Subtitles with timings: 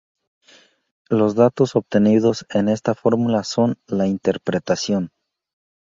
[1.09, 5.11] Los datos obtenidos en esta fórmula son la interpretación.